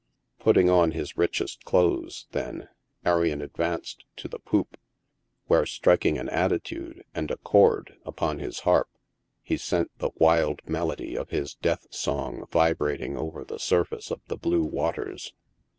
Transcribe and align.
Putting 0.39 0.67
on 0.67 0.93
his 0.93 1.15
richest 1.15 1.63
clothes, 1.63 2.25
then, 2.31 2.69
Arion 3.05 3.39
advanced 3.39 4.03
to 4.15 4.27
the 4.27 4.39
poop, 4.39 4.75
where, 5.45 5.63
striking 5.67 6.17
an 6.17 6.27
attitude 6.29 7.03
and 7.13 7.29
a 7.29 7.37
chord 7.37 7.97
upon 8.03 8.39
his 8.39 8.61
harp, 8.61 8.89
he 9.43 9.57
sent 9.57 9.95
the 9.99 10.09
wild 10.15 10.61
mel 10.67 10.91
ody 10.91 11.15
of 11.15 11.29
his 11.29 11.53
death 11.53 11.85
song 11.93 12.47
vibrating 12.51 13.15
over 13.15 13.43
the 13.43 13.59
surface 13.59 14.09
of 14.09 14.21
the 14.25 14.37
blue 14.37 14.63
waters. 14.63 15.35